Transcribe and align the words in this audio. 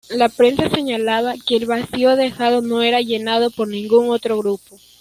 La 0.09 0.29
prensa 0.29 0.67
señalaba 0.67 1.35
que 1.45 1.57
el 1.57 1.67
vacío 1.67 2.15
dejado 2.15 2.61
no 2.63 2.81
era 2.81 3.01
llenado 3.01 3.51
por 3.51 3.67
ningún 3.67 4.09
otro 4.09 4.35
grupo. 4.39 4.79